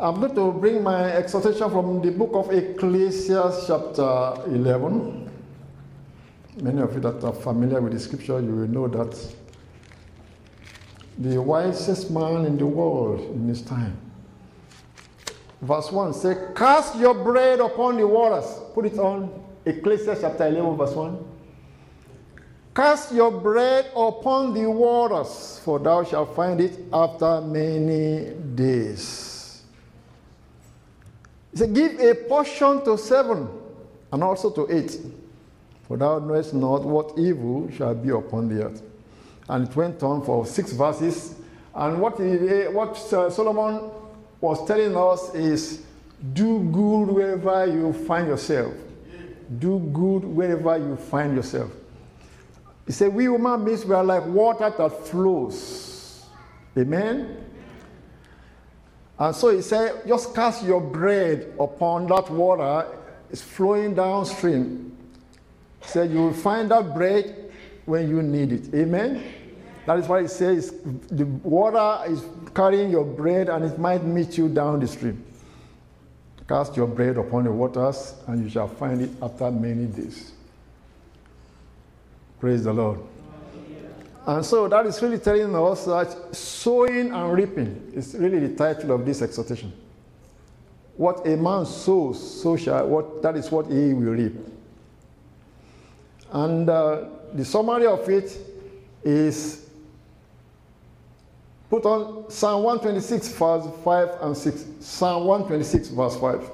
[0.00, 5.28] I'm going to bring my exhortation from the book of Ecclesiastes, chapter 11.
[6.62, 9.34] Many of you that are familiar with the scripture, you will know that
[11.18, 13.98] the wisest man in the world in his time.
[15.62, 18.46] Verse 1 says, Cast your bread upon the waters.
[18.74, 21.24] Put it on Ecclesiastes chapter 11, verse 1.
[22.72, 29.37] Cast your bread upon the waters, for thou shalt find it after many days.
[31.52, 33.48] He said, Give a portion to seven
[34.12, 34.98] and also to eight,
[35.86, 38.82] for thou knowest not what evil shall be upon the earth.
[39.48, 41.34] And it went on for six verses.
[41.74, 42.36] And what, he,
[42.68, 43.90] what uh, Solomon
[44.40, 45.82] was telling us is
[46.32, 48.74] do good wherever you find yourself.
[49.58, 51.70] Do good wherever you find yourself.
[52.86, 56.26] He said, We human beings, we are like water that flows.
[56.76, 57.47] Amen?
[59.18, 62.86] And so he said, just cast your bread upon that water,
[63.30, 64.96] it's flowing downstream.
[65.82, 67.50] He said, you will find that bread
[67.84, 68.74] when you need it.
[68.74, 69.24] Amen?
[69.86, 70.74] That is why he says
[71.10, 72.22] the water is
[72.54, 75.24] carrying your bread and it might meet you down the stream.
[76.46, 80.32] Cast your bread upon the waters and you shall find it after many days.
[82.38, 83.00] Praise the Lord.
[84.28, 88.92] And so that is really telling us that sowing and reaping is really the title
[88.92, 89.72] of this exhortation.
[90.98, 94.36] What a man sows, so shall what that is what he will reap.
[96.30, 98.36] And uh, the summary of it
[99.02, 99.66] is
[101.70, 104.64] put on Psalm 126, verse 5 and 6.
[104.80, 106.50] Psalm 126, verse 5.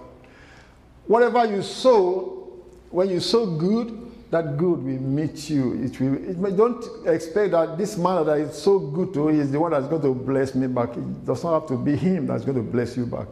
[1.08, 2.52] Whatever you sow,
[2.90, 4.03] when you sow good,
[4.34, 5.80] that good will meet you.
[5.84, 6.14] It will.
[6.14, 9.70] It may, don't expect that this man that is so good to is the one
[9.70, 10.96] that's going to bless me back.
[10.96, 13.28] It does not have to be him that's going to bless you back.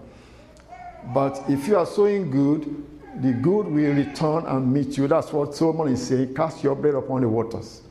[1.13, 2.87] But if you are sowing good,
[3.21, 5.09] the good will return and meet you.
[5.09, 6.37] That's what Solomon is saying.
[6.37, 7.83] Cast your bread upon the waters.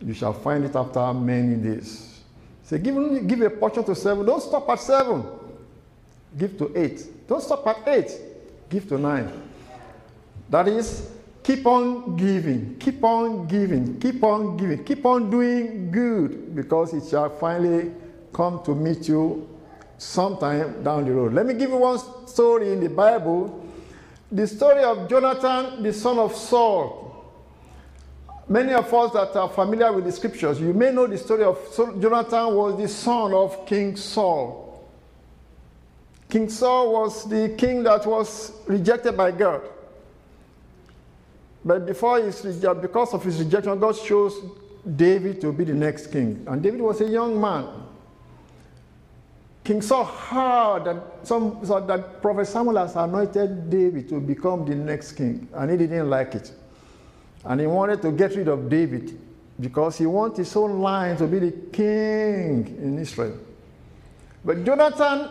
[0.00, 2.20] You shall find it after many days.
[2.62, 4.24] Say, give, give a portion to seven.
[4.24, 5.24] Don't stop at seven.
[6.38, 7.28] Give to eight.
[7.28, 8.10] Don't stop at eight.
[8.70, 9.30] Give to nine.
[10.48, 11.10] That is,
[11.46, 17.08] Keep on giving, keep on giving, keep on giving, keep on doing good because it
[17.08, 17.92] shall finally
[18.32, 19.48] come to meet you
[19.96, 21.34] sometime down the road.
[21.34, 23.64] Let me give you one story in the Bible
[24.32, 27.32] the story of Jonathan, the son of Saul.
[28.48, 31.56] Many of us that are familiar with the scriptures, you may know the story of
[32.02, 34.84] Jonathan was the son of King Saul.
[36.28, 39.62] King Saul was the king that was rejected by God.
[41.66, 42.40] But before his,
[42.80, 44.40] because of his rejection, God chose
[44.94, 46.46] David to be the next king.
[46.46, 47.66] And David was a young man.
[49.64, 54.76] King Saul heard that, some, so that Prophet Samuel has anointed David to become the
[54.76, 56.52] next king, and he didn't like it.
[57.44, 59.18] And he wanted to get rid of David
[59.58, 63.38] because he wanted his own line to be the king in Israel.
[64.44, 65.30] But Jonathan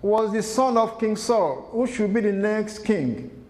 [0.00, 3.41] was the son of King Saul, who should be the next king.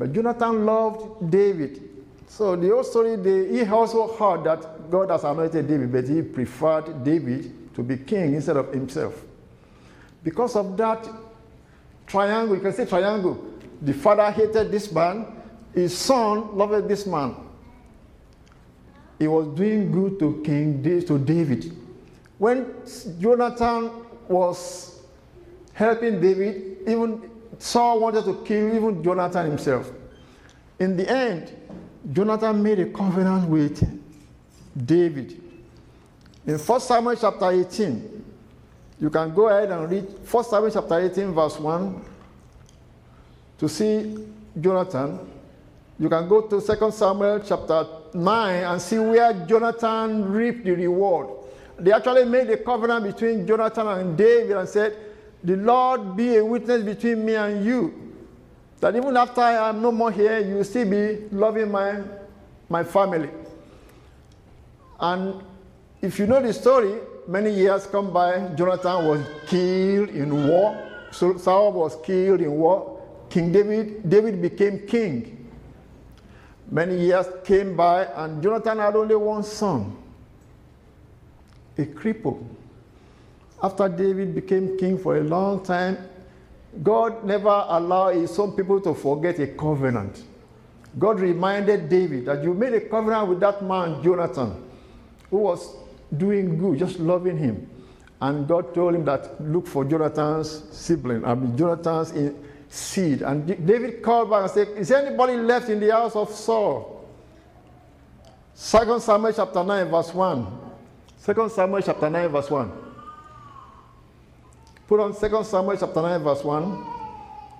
[0.00, 1.82] But Jonathan loved David.
[2.26, 3.22] So the whole story,
[3.52, 8.34] he also heard that God has anointed David, but he preferred David to be king
[8.34, 9.22] instead of himself.
[10.24, 11.06] Because of that
[12.06, 13.44] triangle, you can say triangle.
[13.82, 15.26] The father hated this man,
[15.74, 17.34] his son loved this man.
[19.18, 21.76] He was doing good to King to David.
[22.38, 22.72] When
[23.18, 23.90] Jonathan
[24.28, 25.02] was
[25.74, 27.29] helping David, even
[27.60, 29.92] Saul wanted to kill even Jonathan himself.
[30.78, 31.54] In the end,
[32.10, 33.86] Jonathan made a covenant with
[34.86, 35.40] David.
[36.46, 38.24] In 1 Samuel chapter 18,
[38.98, 42.02] you can go ahead and read 1 Samuel chapter 18, verse 1
[43.58, 44.26] to see
[44.58, 45.18] Jonathan.
[45.98, 51.28] You can go to 2 Samuel chapter 9 and see where Jonathan reaped the reward.
[51.78, 55.09] They actually made a covenant between Jonathan and David and said,
[55.42, 57.94] the Lord be a witness between me and you.
[58.80, 62.00] That even after I am no more here, you will still be loving my,
[62.68, 63.30] my family.
[64.98, 65.42] And
[66.00, 70.86] if you know the story, many years come by, Jonathan was killed in war.
[71.10, 73.00] Saul was killed in war.
[73.28, 75.48] King David, David became king.
[76.70, 79.96] Many years came by, and Jonathan had only one son,
[81.76, 82.44] a cripple
[83.62, 85.98] after David became king for a long time,
[86.82, 90.24] God never allowed his own people to forget a covenant.
[90.98, 94.62] God reminded David that you made a covenant with that man, Jonathan,
[95.30, 95.76] who was
[96.16, 97.68] doing good, just loving him.
[98.20, 102.34] And God told him that look for Jonathan's sibling, I mean Jonathan's
[102.68, 103.22] seed.
[103.22, 107.08] And David called back and said, Is anybody left in the house of Saul?
[108.56, 110.46] 2 Samuel chapter 9, verse 1.
[111.24, 112.72] 2 Samuel chapter 9, verse 1.
[114.90, 116.84] Put on 2 Samuel chapter 9, verse 1.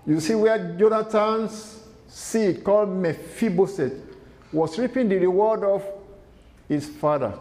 [0.04, 1.78] You see where Jonathan's
[2.08, 3.92] seed, called Mephibosheth,
[4.52, 5.86] was reaping the reward of
[6.66, 7.32] his father.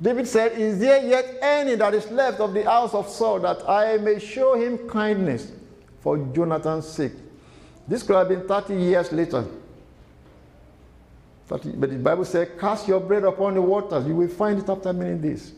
[0.00, 3.68] David said, Is there yet any that is left of the house of Saul that
[3.68, 5.52] I may show him kindness
[6.00, 7.12] for Jonathan's sake?
[7.86, 9.44] This could have been 30 years later.
[11.48, 14.06] 30, but the Bible says, Cast your bread upon the waters.
[14.06, 15.52] You will find it after many days.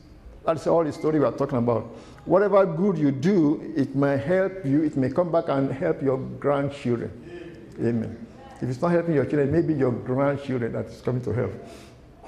[0.44, 1.84] That's all the story we are talking about.
[2.24, 6.18] Whatever good you do, it may help you, it may come back and help your
[6.18, 7.10] grandchildren.
[7.78, 8.26] Amen.
[8.60, 11.52] If it's not helping your children, maybe your grandchildren that is coming to help.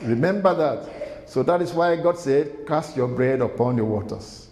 [0.02, 1.28] Remember that.
[1.28, 4.48] So that is why God said, Cast your bread upon the waters.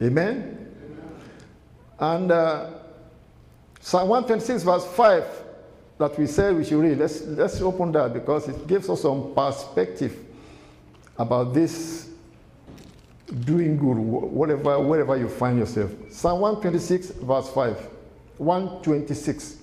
[0.00, 0.72] Amen?
[1.98, 2.70] And uh,
[3.80, 5.24] Psalm 126, verse 5,
[5.98, 6.98] that we said we should read.
[6.98, 10.16] Let's, let's open that because it gives us some perspective
[11.18, 12.09] about this
[13.44, 15.92] doing good, whatever, wherever you find yourself.
[16.10, 17.88] Psalm 126, verse 5.
[18.38, 19.56] 126.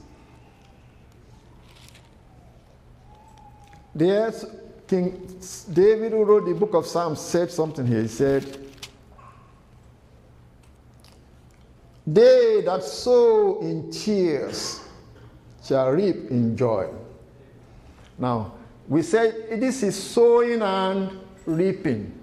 [3.94, 4.46] There's
[4.88, 5.40] King
[5.74, 8.04] David, who wrote the book of Psalms, said something here.
[8.04, 8.68] He said,
[12.06, 14.80] They that sow in tears
[15.62, 16.88] shall reap in joy.
[18.18, 18.54] Now,
[18.88, 22.14] we said this is sowing and reaping.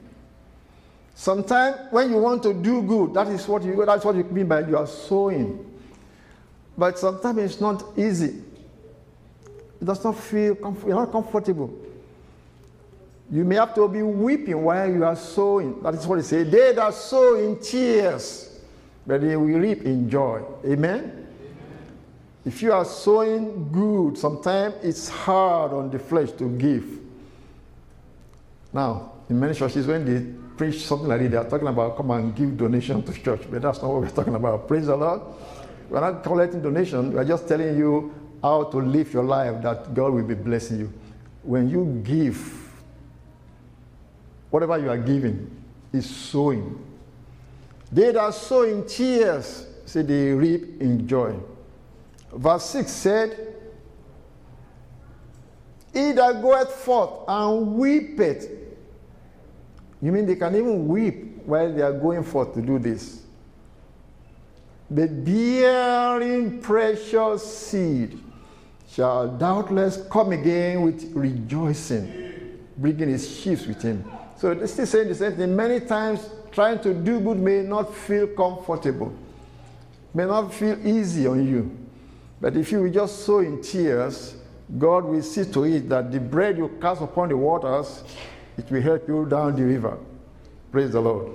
[1.15, 4.47] Sometimes when you want to do good, that is what you that's what you mean
[4.47, 5.71] by you are sowing.
[6.77, 8.43] But sometimes it's not easy.
[9.81, 11.73] It does not feel comf- you're not comfortable.
[13.31, 15.81] You may have to be weeping while you are sowing.
[15.83, 16.51] That is what it says.
[16.51, 18.61] They that sow in tears,
[19.07, 20.43] but they will reap in joy.
[20.65, 21.01] Amen?
[21.01, 21.27] Amen?
[22.45, 26.99] If you are sowing good, sometimes it's hard on the flesh to give.
[28.73, 32.11] Now, in many churches, when they preach something like this, they are talking about come
[32.13, 33.43] and give donation to church.
[33.51, 34.69] But that's not what we're talking about.
[34.69, 35.23] Praise the Lord.
[35.89, 37.13] We're not collecting donation.
[37.13, 40.93] We're just telling you how to live your life that God will be blessing you.
[41.43, 42.39] When you give,
[44.51, 45.51] whatever you are giving
[45.93, 46.79] is sowing.
[47.93, 51.35] They that sow in tears, say they reap in joy.
[52.33, 53.55] Verse 6 said,
[55.93, 58.64] He that goeth forth and weepeth.
[60.05, 63.23] You mean they can even weep while they are going forth to do this?
[64.91, 68.21] But bearing precious seed
[68.87, 74.05] shall doubtless come again with rejoicing, bringing his sheaves with him.
[74.37, 75.57] So it's still saying the same thing.
[75.57, 79.11] Many times, trying to do good may not feel comfortable,
[80.13, 81.75] may not feel easy on you.
[82.43, 84.37] But if you will just sow in tears,
[84.77, 88.05] God will see to it that the bread you cast upon the waters,
[88.57, 89.99] it will help you down the river.
[90.71, 91.31] Praise the Lord.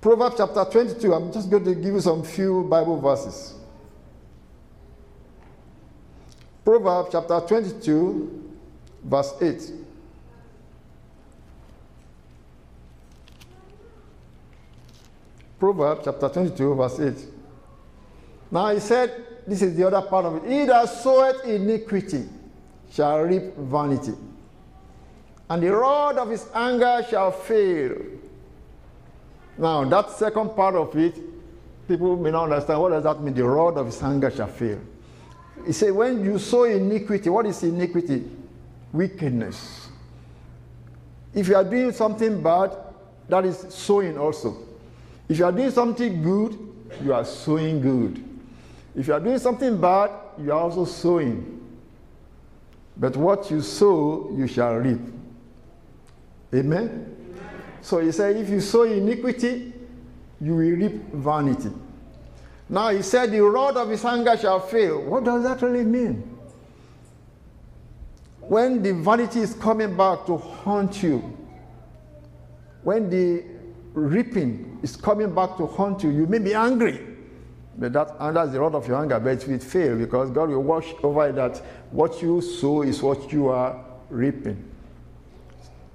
[0.00, 3.54] Proverbs chapter 22, I'm just going to give you some few Bible verses.
[6.64, 8.52] Proverbs chapter 22,
[9.04, 9.72] verse 8.
[15.58, 17.14] Proverbs chapter 22, verse 8.
[18.50, 20.50] Now he said, this is the other part of it.
[20.50, 22.28] He that soweth iniquity
[22.90, 24.14] shall reap vanity,
[25.50, 27.96] and the rod of his anger shall fail.
[29.56, 31.16] Now, that second part of it,
[31.88, 32.80] people may not understand.
[32.80, 33.34] What does that mean?
[33.34, 34.78] The rod of his anger shall fail.
[35.66, 38.24] He said, when you sow iniquity, what is iniquity?
[38.92, 39.88] wickedness.
[41.34, 42.76] If you are doing something bad,
[43.28, 44.56] that is sowing also.
[45.28, 46.58] If you are doing something good,
[47.02, 48.24] you are sowing good.
[48.96, 51.57] If you are doing something bad, you are also sowing.
[52.98, 55.00] But what you sow, you shall reap.
[56.54, 56.54] Amen?
[56.54, 57.16] Amen.
[57.80, 59.72] So he said, if you sow iniquity,
[60.40, 61.70] you will reap vanity.
[62.68, 65.02] Now he said, the rod of his anger shall fail.
[65.02, 66.38] What does that really mean?
[68.48, 71.18] when the vanity is coming back to haunt you,
[72.82, 73.44] when the
[73.92, 77.07] reaping is coming back to haunt you, you may be angry.
[77.78, 80.48] But that, and that's the rod of your anger, but it will fail because God
[80.48, 81.58] will watch over that
[81.92, 84.68] what you sow is what you are reaping.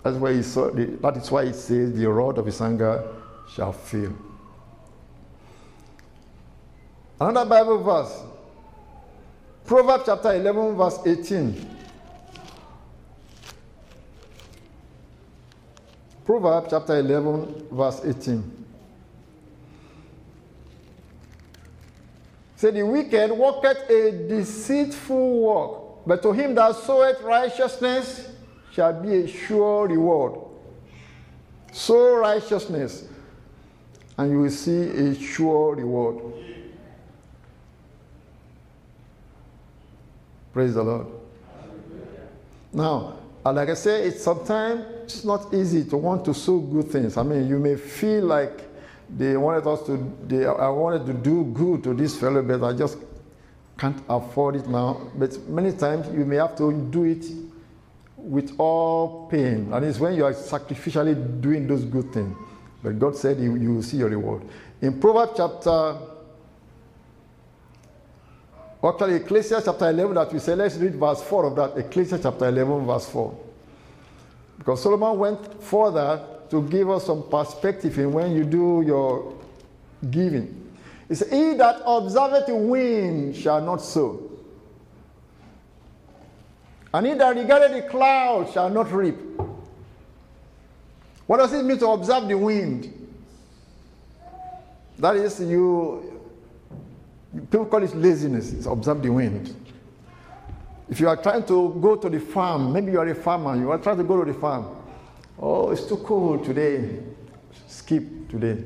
[0.01, 3.03] That's why he saw the, that is why it says the rod of his anger
[3.53, 4.13] shall fail.
[7.19, 8.23] Another Bible verse,
[9.65, 11.69] Proverbs chapter 11, verse 18.
[16.25, 18.62] Proverbs chapter 11, verse 18.
[22.63, 28.29] Say, the wicked worketh a deceitful work, but to him that soweth righteousness
[28.71, 30.39] shall be a sure reward.
[31.73, 33.05] Sow righteousness,
[34.17, 36.23] and you will see a sure reward.
[40.53, 41.07] Praise the Lord.
[42.71, 47.17] Now, like I say, it's sometimes it's not easy to want to sow good things.
[47.17, 48.72] I mean, you may feel like
[49.15, 52.73] they wanted us to, they, I wanted to do good to this fellow, but I
[52.73, 52.97] just
[53.77, 55.11] can't afford it now.
[55.15, 57.25] But many times you may have to do it
[58.17, 59.71] with all pain.
[59.71, 62.35] And it's when you are sacrificially doing those good things.
[62.81, 64.43] But God said you, you will see your reward.
[64.81, 65.97] In Proverbs chapter,
[68.83, 71.77] actually Ecclesiastes chapter 11 that we say, let's read verse 4 of that.
[71.77, 73.39] Ecclesiastes chapter 11 verse 4.
[74.57, 79.33] Because Solomon went further to give us some perspective in when you do your
[80.11, 80.71] giving.
[81.11, 84.29] Said, He that observeth the wind shall not sow.
[86.93, 89.15] And he that regardeth the cloud shall not reap.
[91.25, 92.93] What does it mean to observe the wind?
[94.99, 96.21] That is, you,
[97.49, 99.55] people call it laziness, it's observe the wind.
[100.87, 103.71] If you are trying to go to the farm, maybe you are a farmer, you
[103.71, 104.82] are trying to go to the farm.
[105.39, 106.99] Oh, it's too cold today.
[107.67, 108.63] Skip today.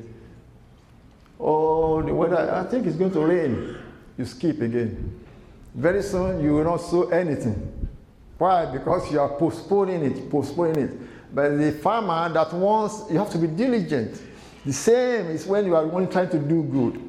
[1.39, 3.77] Oh, the weather, I think it's going to rain.
[4.17, 5.19] You skip again.
[5.73, 7.87] Very soon, you will not sow anything.
[8.37, 8.65] Why?
[8.65, 11.33] Because you are postponing it, postponing it.
[11.33, 14.21] But the farmer that wants, you have to be diligent.
[14.65, 17.03] The same is when you are only trying to do good.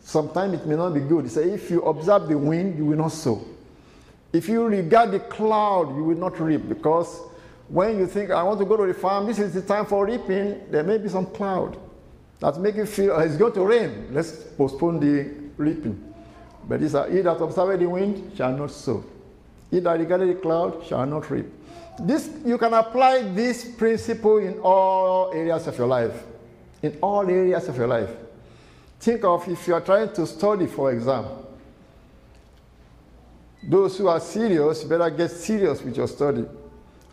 [0.00, 1.30] Sometimes it may not be good.
[1.30, 3.44] So if you observe the wind, you will not sow.
[4.32, 7.20] If you regard the cloud, you will not reap because
[7.68, 10.06] when you think, I want to go to the farm, this is the time for
[10.06, 11.78] reaping, there may be some cloud
[12.40, 14.08] that make you feel oh, it's going to rain.
[14.12, 16.14] Let's postpone the reaping.
[16.66, 19.04] But these are, he that observeth the wind shall not sow.
[19.70, 21.46] He that regardeth the cloud shall not reap.
[22.00, 26.24] This, you can apply this principle in all areas of your life.
[26.82, 28.10] In all areas of your life.
[29.00, 31.26] Think of if you are trying to study for exam.
[33.62, 36.44] Those who are serious, better get serious with your study.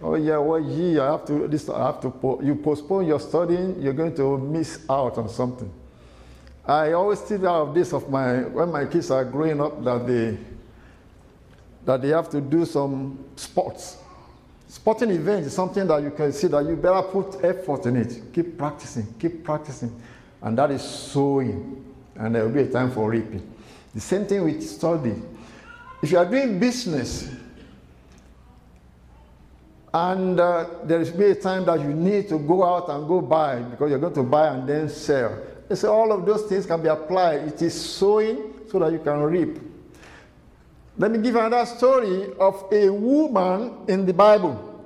[0.02, 1.48] Oh yeah, well, yeah, I have to.
[1.48, 2.10] This I have to.
[2.10, 5.72] Po- you postpone your studying, you're going to miss out on something.
[6.66, 10.38] I always think of this of my when my kids are growing up that they
[11.86, 13.98] that they have to do some sports.
[14.68, 18.34] Sporting events is something that you can see that you better put effort in it.
[18.34, 19.96] Keep practicing, keep practicing,
[20.42, 21.86] and that is sowing,
[22.16, 23.48] and there will be a time for reaping.
[23.94, 25.14] The same thing with study.
[26.02, 27.30] If you are doing business,
[29.96, 33.22] and uh, there will be a time that you need to go out and go
[33.22, 35.42] buy because you're going to buy and then sell.
[35.70, 37.48] They say all of those things can be applied.
[37.48, 39.58] It is sowing so that you can reap.
[40.98, 44.86] Let me give another story of a woman in the Bible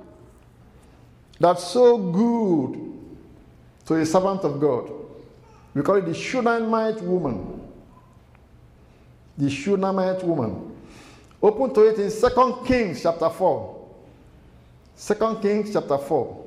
[1.40, 2.78] that's so good
[3.86, 4.92] to a servant of God.
[5.74, 7.68] We call it the Shunammite woman.
[9.36, 10.76] The Shunammite woman.
[11.42, 13.79] Open to it in 2 Kings chapter 4.
[15.00, 16.46] 2 Kings chapter 4,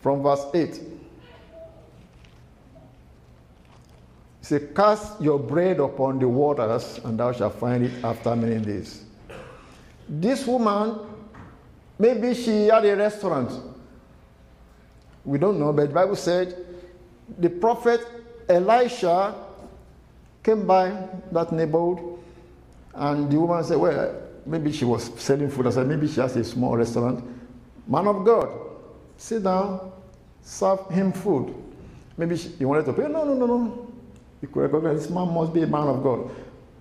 [0.00, 0.80] from verse 8.
[4.40, 9.02] Say, Cast your bread upon the waters, and thou shalt find it after many days.
[10.08, 11.00] This woman,
[11.98, 13.50] maybe she had a restaurant.
[15.24, 16.64] We don't know, but the Bible said
[17.36, 18.06] the prophet
[18.48, 19.34] Elisha
[20.44, 22.20] came by that neighborhood,
[22.94, 25.66] and the woman said, Well, maybe she was selling food.
[25.66, 27.35] I said, Maybe she has a small restaurant.
[27.86, 28.48] Man of God,
[29.16, 29.92] sit down,
[30.42, 31.54] serve him food.
[32.16, 33.02] Maybe she, you wanted to pay.
[33.02, 33.88] No, no, no, no.
[34.42, 36.30] You could recognize this man must be a man of God,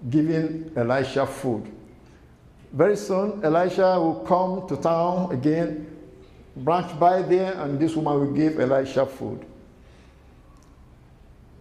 [0.09, 1.71] giving Elisha food.
[2.71, 5.87] Very soon, Elisha will come to town again,
[6.57, 9.45] branch by there, and this woman will give Elisha food.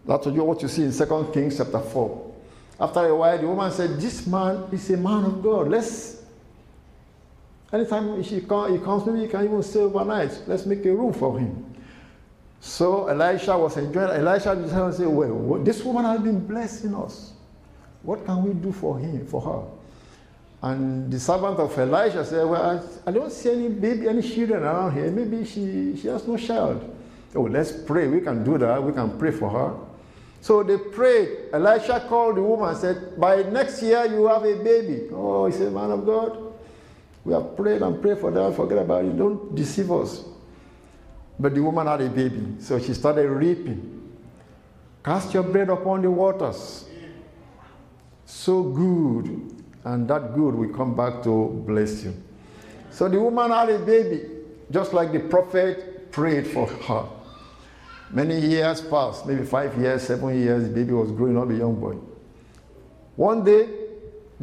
[0.07, 2.33] That's what you what you see in 2 Kings chapter 4.
[2.81, 5.69] After a while, the woman said, This man is a man of God.
[5.69, 6.14] Let's
[7.73, 10.43] Anytime she come, he comes, maybe he can even stay overnight.
[10.47, 11.75] Let's make a room for him.
[12.61, 14.11] So Elisha was enjoying.
[14.11, 17.33] Elisha decided to say, "Well, this woman has been blessing us.
[18.03, 19.63] What can we do for him, for her?"
[20.63, 24.63] And the servant of Elisha said, "Well, I, I don't see any baby, any children
[24.63, 25.11] around here.
[25.11, 26.95] Maybe she she has no child.
[27.35, 28.07] Oh, let's pray.
[28.09, 28.83] We can do that.
[28.83, 29.75] We can pray for her."
[30.45, 31.49] So they prayed.
[31.55, 35.09] Elisha called the woman and said, By next year you have a baby.
[35.11, 36.44] Oh, he said, Man of God,
[37.25, 38.53] we have prayed and prayed for them.
[38.53, 39.17] Forget about it.
[39.17, 40.25] Don't deceive us.
[41.39, 44.13] But the woman had a baby, so she started reaping.
[45.03, 46.85] Cast your bread upon the waters.
[48.25, 52.15] So good, and that good will come back to bless you.
[52.91, 54.29] So the woman had a baby,
[54.71, 57.09] just like the prophet prayed for her.
[58.11, 61.75] Many years passed, maybe five years, seven years, the baby was growing up, a young
[61.75, 61.97] boy.
[63.17, 63.69] One day,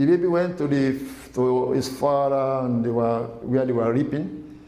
[0.01, 1.00] the baby went to, the,
[1.34, 4.60] to his father and they were, where they were reaping.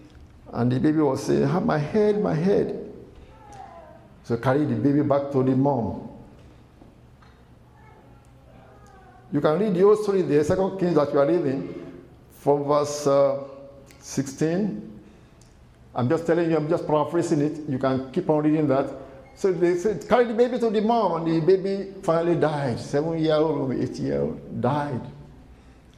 [0.51, 2.91] And the baby was saying, "Have my head, my head.
[4.23, 6.07] So carry the baby back to the mom.
[9.31, 11.73] You can read the story there, Second Kings that you are reading,
[12.37, 13.43] from verse uh,
[13.99, 15.01] 16.
[15.95, 17.67] I'm just telling you, I'm just paraphrasing it.
[17.67, 18.91] You can keep on reading that.
[19.35, 22.79] So they said, carry the baby to the mom, and the baby finally died.
[22.79, 25.01] Seven year old or eight year old died.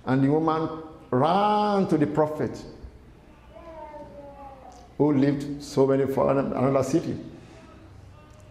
[0.05, 0.69] And the woman
[1.11, 2.63] ran to the prophet
[4.97, 7.17] who lived so many far in another city.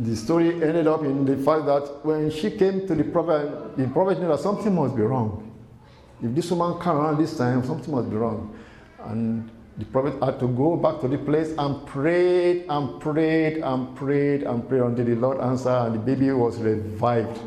[0.01, 3.87] The story ended up in the fact that when she came to the prophet, the
[3.89, 5.53] prophet knew that something must be wrong.
[6.23, 8.57] If this woman can't run this time, something must be wrong.
[9.05, 13.95] And the prophet had to go back to the place and prayed and prayed and
[13.97, 17.41] prayed and prayed until the Lord answered and the baby was revived.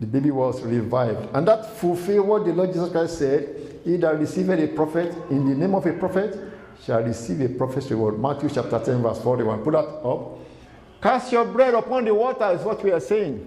[0.00, 1.28] The baby was revived.
[1.34, 5.48] And that fulfilled what the Lord Jesus Christ said He that received a prophet in
[5.48, 6.38] the name of a prophet
[6.82, 8.18] shall receive a prophet's reward.
[8.18, 9.62] Matthew chapter 10, verse 41.
[9.62, 10.38] Put that up.
[11.02, 13.46] Cast your bread upon the water is what we are saying.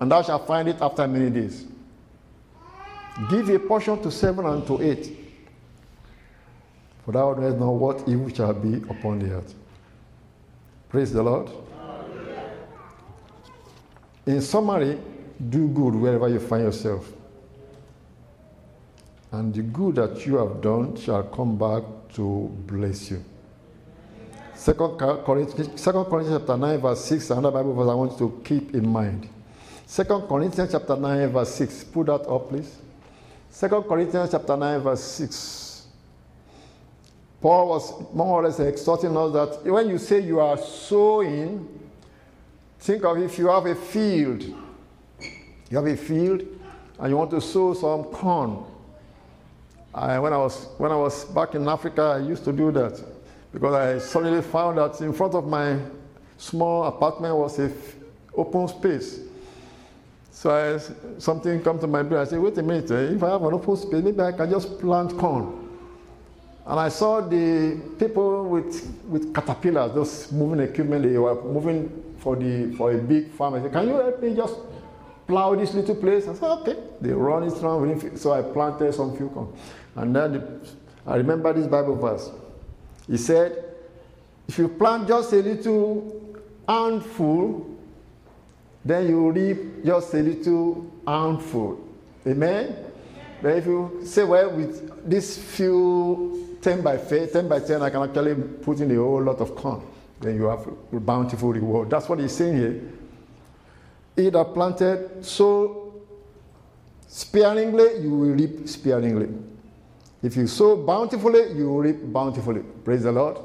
[0.00, 1.66] And thou shalt find it after many days.
[3.30, 5.16] Give a portion to seven and to eight.
[7.04, 9.54] For thou knowest not what evil shall be upon the earth.
[10.88, 11.50] Praise the Lord.
[14.26, 14.98] In summary,
[15.50, 17.12] do good wherever you find yourself.
[19.32, 21.82] And the good that you have done shall come back
[22.14, 23.24] to bless you.
[24.54, 28.40] Second Corinthians, Second Corinthians chapter 9, verse 6, another Bible verse I want you to
[28.44, 29.28] keep in mind.
[29.86, 31.84] Second Corinthians chapter 9, verse 6.
[31.84, 32.78] Put that up, please.
[33.50, 35.86] Second Corinthians chapter 9, verse 6.
[37.40, 41.68] Paul was more or less exhorting us that when you say you are sowing,
[42.84, 44.42] think of if you have a field.
[44.42, 46.42] You have a field
[46.98, 48.62] and you want to sow some corn.
[49.94, 53.02] I, when, I was, when I was back in Africa, I used to do that
[53.52, 55.78] because I suddenly found that in front of my
[56.36, 57.94] small apartment was a f-
[58.36, 59.20] open space.
[60.30, 62.20] So I, something come to my brain.
[62.20, 64.50] I said, wait a minute, eh, if I have an open space, maybe I can
[64.50, 65.70] just plant corn.
[66.66, 72.34] And I saw the people with, with caterpillars, those moving equipment, they were moving for,
[72.34, 73.54] the, for a big farm.
[73.54, 74.56] I said, can you help me just
[75.26, 76.26] plow this little place?
[76.26, 76.76] I said, okay.
[77.00, 78.18] They run it around.
[78.18, 79.54] So I planted some few corn.
[79.94, 80.68] And then the,
[81.06, 82.30] I remember this Bible verse.
[83.06, 83.62] He said,
[84.48, 86.34] if you plant just a little
[86.66, 87.70] handful,
[88.84, 91.78] then you reap just a little handful.
[92.26, 92.76] Amen?
[93.42, 98.02] But if you say, well, with this few 10 by 10 by 10, I can
[98.02, 99.82] actually put in a whole lot of corn,
[100.24, 100.66] then you have
[101.04, 101.90] bountiful reward.
[101.90, 102.80] That's what he's saying here.
[104.16, 106.02] He that planted so
[107.06, 109.28] sparingly, you will reap sparingly.
[110.22, 112.62] If you sow bountifully, you will reap bountifully.
[112.84, 113.36] Praise the Lord.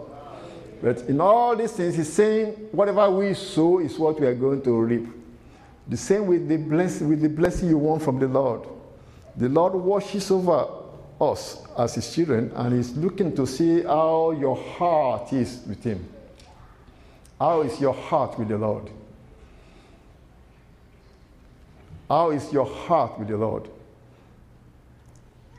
[0.82, 4.62] But in all these things, he's saying whatever we sow is what we are going
[4.62, 5.08] to reap.
[5.89, 8.62] The same with the blessing, with the blessing you want from the Lord.
[9.36, 10.68] The Lord watches over
[11.20, 16.08] us as his children and is looking to see how your heart is with him.
[17.39, 18.89] How is your heart with the Lord?
[22.10, 23.69] How is your heart with the Lord?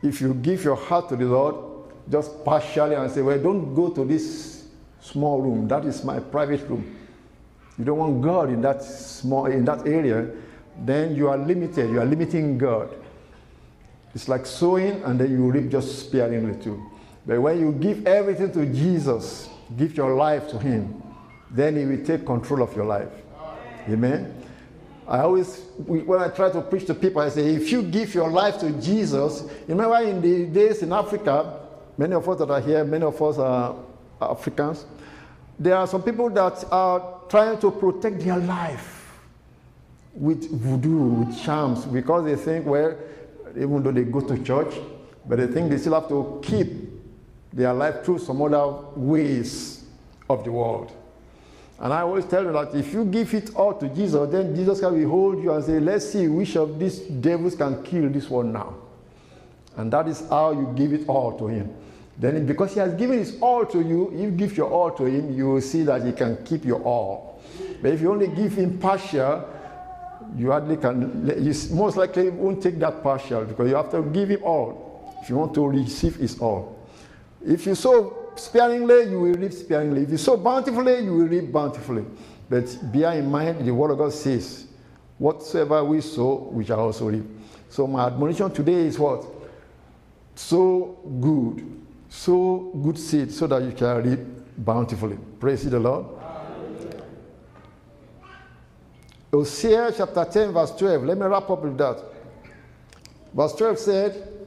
[0.02, 1.54] If you give your heart to the Lord,
[2.10, 4.64] just partially and say, Well, don't go to this
[5.00, 5.68] small room.
[5.68, 6.96] That is my private room.
[7.78, 10.28] You don't want God in that small in that area,
[10.84, 11.90] then you are limited.
[11.90, 12.94] You are limiting God.
[14.14, 16.82] It's like sowing and then you reap just sparingly too.
[17.26, 21.00] But when you give everything to Jesus, give your life to Him,
[21.50, 23.08] then He will take control of your life.
[23.88, 24.34] Amen.
[25.08, 28.30] I always, when I try to preach to people, I say, if you give your
[28.30, 31.58] life to Jesus, you remember in the days in Africa,
[31.98, 33.74] many of us that are here, many of us are
[34.20, 34.86] Africans,
[35.58, 39.18] there are some people that are trying to protect their life
[40.14, 42.96] with voodoo, with charms, because they think, well,
[43.56, 44.74] even though they go to church,
[45.26, 46.68] but they think they still have to keep
[47.52, 49.84] their life through some other ways
[50.28, 50.92] of the world.
[51.80, 54.80] And I always tell them that if you give it all to Jesus, then Jesus
[54.80, 58.52] can behold you and say, Let's see which of these devils can kill this one
[58.52, 58.74] now.
[59.76, 61.74] And that is how you give it all to Him.
[62.18, 65.34] Then, because He has given His all to you, you give your all to Him,
[65.34, 67.40] you will see that He can keep your all.
[67.80, 69.48] But if you only give Him partial,
[70.36, 74.28] you hardly can, you most likely won't take that partial because you have to give
[74.28, 76.76] Him all if you want to receive His all.
[77.42, 80.02] If you sow sparingly, you will reap sparingly.
[80.02, 82.04] If you sow bountifully, you will reap bountifully.
[82.48, 84.66] But bear in mind, the Word of God says,
[85.18, 87.24] whatsoever we sow, we shall also reap.
[87.68, 89.24] So my admonition today is what?
[90.34, 91.80] Sow good.
[92.08, 94.20] Sow good seed so that you can reap
[94.58, 95.18] bountifully.
[95.38, 96.06] Praise the Lord.
[99.32, 101.04] Hosea chapter 10, verse 12.
[101.04, 102.02] Let me wrap up with that.
[103.32, 104.39] Verse 12 said,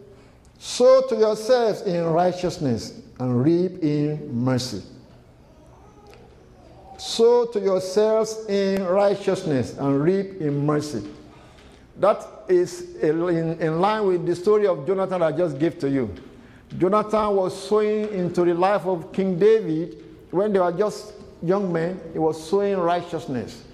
[0.63, 4.81] Sow to yourselves in righteousness and reap in mercy.
[6.97, 11.05] Sow to yourselves in righteousness and reap in mercy.
[11.99, 16.15] That is in, in line with the story of Jonathan I just gave to you.
[16.77, 21.11] Jonathan was sowing into the life of King David when they were just
[21.43, 23.65] young men, he was sowing righteousness.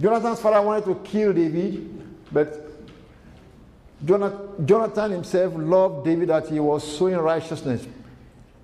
[0.00, 1.88] Jonathan's father wanted to kill David,
[2.32, 2.71] but
[4.04, 7.86] Jonathan himself loved David that he was sowing righteousness,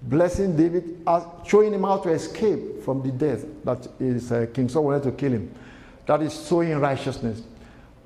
[0.03, 1.07] blessing David,
[1.47, 5.13] showing him how to escape from the death that is uh, King Saul wanted to
[5.13, 5.55] kill him.
[6.07, 7.43] That is sowing righteousness.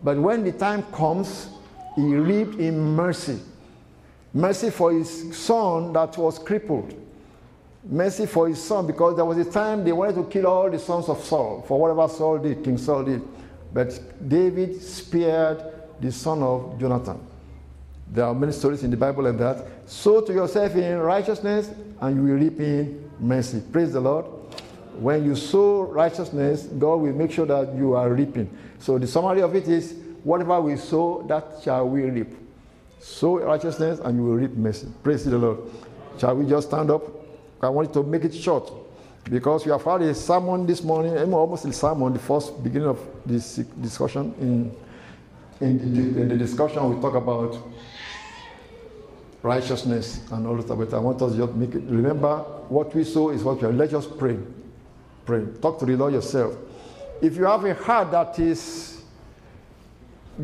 [0.02, 1.48] But when the time comes,
[1.94, 3.38] he reaped in mercy.
[4.34, 6.94] Mercy for his son that was crippled.
[7.84, 10.78] Mercy for his son because there was a time they wanted to kill all the
[10.78, 13.22] sons of Saul for whatever Saul did, King Saul did.
[13.72, 17.18] But David spared the son of Jonathan.
[18.10, 19.64] There are many stories in the Bible like that.
[19.86, 23.62] Sow to yourself in righteousness and you will reap in mercy.
[23.72, 24.26] Praise the Lord.
[24.98, 28.50] When you sow righteousness, God will make sure that you are reaping.
[28.80, 32.28] So the summary of it is whatever we sow, that shall we reap.
[33.00, 34.88] Sow righteousness and you will reap mercy.
[35.02, 35.60] Praise the Lord.
[36.18, 37.02] Shall we just stand up?
[37.62, 38.70] I want you to make it short
[39.24, 42.98] because we have had a sermon this morning, almost a sermon, the first beginning of
[43.24, 44.34] this discussion.
[44.40, 44.76] In,
[45.62, 47.56] in, the, in the discussion, we talk about
[49.42, 50.74] righteousness and all that.
[50.74, 51.82] But I want us to just make it.
[51.84, 53.72] Remember, what we sow is what we are.
[53.72, 54.38] Let us pray.
[55.24, 55.46] Pray.
[55.60, 56.56] Talk to the Lord yourself.
[57.20, 59.02] If you have a heart that is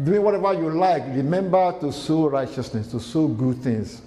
[0.05, 4.03] doing whatever you like, remember to sow righteousness, to sow good things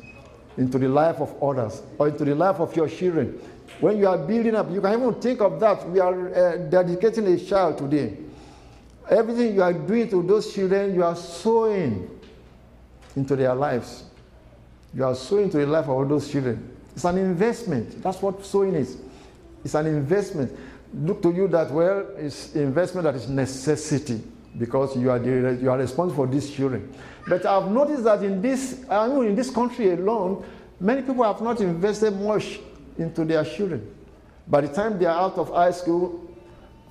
[0.57, 3.39] into the life of others or into the life of your children.
[3.79, 5.89] When you are building up, you can even think of that.
[5.89, 8.17] We are uh, dedicating a child today.
[9.09, 12.19] Everything you are doing to those children, you are sowing
[13.15, 14.03] into their lives.
[14.93, 16.77] You are sowing into the life of those children.
[16.93, 18.01] It's an investment.
[18.03, 18.97] That's what sowing is.
[19.63, 20.57] It's an investment
[20.93, 24.21] look to you that, well, it's investment that is necessity
[24.57, 26.93] because you are, the, you are responsible for these children.
[27.27, 30.43] But I've noticed that in this, I mean, in this country alone,
[30.79, 32.59] many people have not invested much
[32.97, 33.95] into their children.
[34.47, 36.29] By the time they are out of high school,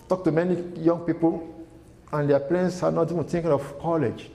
[0.09, 1.60] talk to many young people,
[2.13, 4.31] and their parents are not even thinking of college.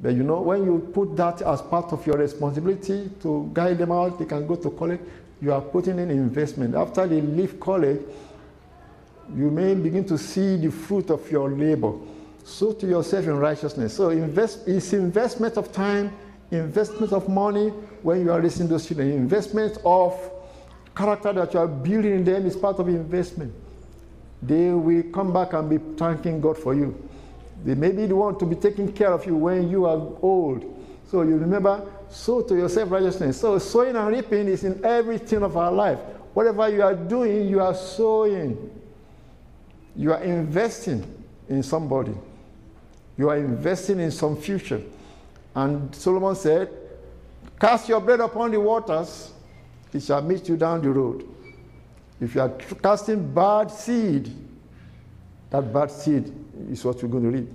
[0.00, 3.92] But you know, when you put that as part of your responsibility to guide them
[3.92, 5.00] out, they can go to college,
[5.40, 6.74] you are putting in investment.
[6.74, 8.00] After they leave college,
[9.34, 11.92] you may begin to see the fruit of your labor.
[12.44, 13.94] So to yourself in righteousness.
[13.94, 16.12] So invest, it's investment of time,
[16.50, 17.68] investment of money
[18.02, 19.12] when you are raising those children.
[19.12, 20.18] Investment of
[20.94, 23.54] character that you are building in them is part of investment.
[24.42, 27.08] They will come back and be thanking God for you.
[27.64, 30.64] They may be the one to be taking care of you when you are old.
[31.08, 33.40] So you remember, sow to yourself righteousness.
[33.40, 35.98] So sowing and reaping is in everything of our life.
[36.34, 38.70] Whatever you are doing, you are sowing.
[39.94, 41.04] You are investing
[41.48, 42.14] in somebody.
[43.16, 44.82] You are investing in some future.
[45.54, 46.70] And Solomon said,
[47.60, 49.30] Cast your bread upon the waters,
[49.92, 51.28] it shall meet you down the road.
[52.22, 54.32] If you are casting bad seed,
[55.50, 56.32] that bad seed
[56.70, 57.48] is what you're going to reap.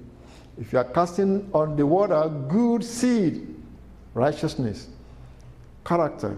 [0.59, 3.55] If you are casting on the water good seed,
[4.13, 4.89] righteousness,
[5.85, 6.37] character,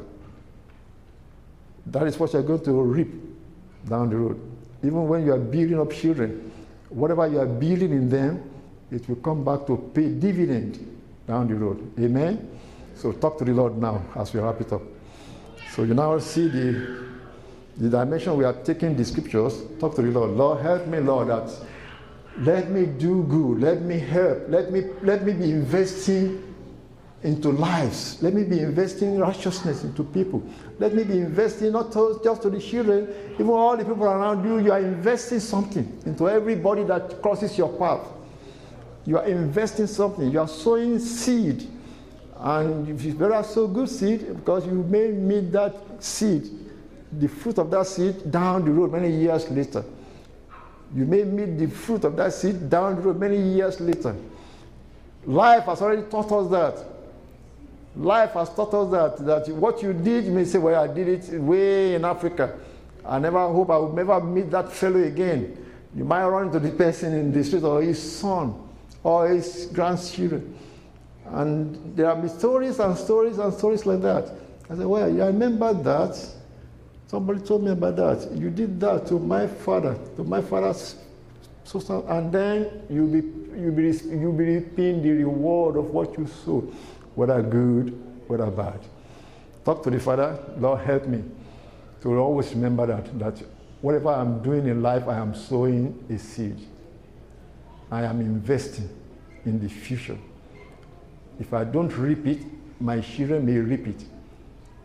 [1.88, 3.12] that is what you're going to reap
[3.88, 4.40] down the road.
[4.84, 6.52] Even when you are building up children,
[6.90, 8.48] whatever you are building in them,
[8.92, 11.92] it will come back to pay dividend down the road.
[12.00, 12.48] Amen?
[12.94, 14.84] So talk to the Lord now as we wrap it up.
[15.72, 17.09] So you now see the,
[17.80, 19.64] the dimension we are taking the scriptures.
[19.80, 20.32] Talk to the Lord.
[20.32, 21.50] Lord, help me, Lord, that
[22.40, 23.62] let me do good.
[23.62, 24.50] Let me help.
[24.50, 26.44] Let me, let me be investing
[27.24, 28.22] into lives.
[28.22, 30.44] Let me be investing righteousness into people.
[30.78, 34.46] Let me be investing not to, just to the children, even all the people around
[34.46, 34.60] you.
[34.60, 38.06] You are investing something into everybody that crosses your path.
[39.06, 40.30] You are investing something.
[40.30, 41.66] You are sowing seed.
[42.38, 46.69] And if you better sow good seed, because you may meet that seed,
[47.12, 49.84] the fruit of that seed down the road many years later.
[50.94, 54.16] You may meet the fruit of that seed down the road many years later.
[55.26, 56.86] Life has already taught us that.
[57.96, 61.08] Life has taught us that, that what you did, you may say, well, I did
[61.08, 62.58] it way in Africa.
[63.06, 65.66] I never hope I will never meet that fellow again.
[65.96, 68.54] You might run into the person in the street or his son
[69.04, 70.56] or his grandchildren.
[71.26, 74.32] And there are stories and stories and stories like that.
[74.70, 76.39] I said, well, I remember that.
[77.10, 78.32] Somebody told me about that.
[78.34, 80.96] You did that to my father, to my father's
[81.64, 83.28] sister, and then you'll be,
[83.60, 86.62] you'll be, you'll be reaping the reward of what you sow,
[87.16, 88.80] whether good, whether bad.
[89.66, 91.24] Talk to the father, Lord, help me
[92.02, 93.42] to always remember that, that
[93.82, 96.60] whatever I'm doing in life, I am sowing a seed.
[97.90, 98.88] I am investing
[99.46, 100.18] in the future.
[101.40, 102.42] If I don't reap it,
[102.80, 104.04] my children may reap it.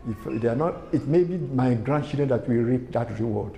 [0.07, 3.57] If they are not, it may be my grandchildren that will reap that reward.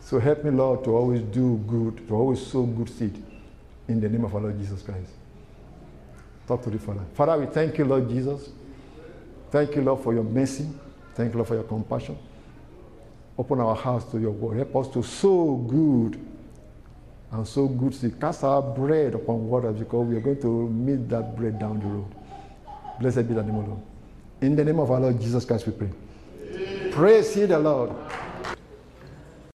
[0.00, 3.22] So help me, Lord, to always do good, to always sow good seed
[3.88, 5.10] in the name of our Lord Jesus Christ.
[6.46, 7.02] Talk to the Father.
[7.14, 8.50] Father, we thank you, Lord Jesus.
[9.50, 10.68] Thank you, Lord, for your mercy.
[11.14, 12.16] Thank you, Lord, for your compassion.
[13.36, 14.56] Open our hearts to your word.
[14.58, 16.18] Help us to sow good
[17.30, 18.20] and sow good seed.
[18.20, 21.86] Cast our bread upon water because we are going to meet that bread down the
[21.86, 22.14] road.
[23.00, 23.82] Blessed be the name of the Lord.
[24.40, 25.90] In the name of our Lord Jesus Christ, we pray.
[26.92, 27.90] Praise ye the Lord.